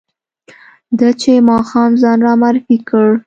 [0.97, 3.05] ده چې ماښام ځان را معرفي کړ.